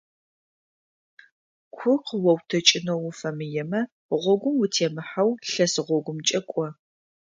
Ку 1.75 1.93
къыоутэкӏынэу 2.05 3.01
уфэмыемэ 3.09 3.81
гъогум 4.21 4.55
утемыхьэу 4.63 5.31
лъэс 5.51 5.73
гъогумкӏэ 5.85 6.39
кӏо. 6.49 6.65